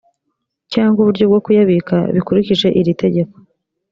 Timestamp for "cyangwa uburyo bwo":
0.73-1.39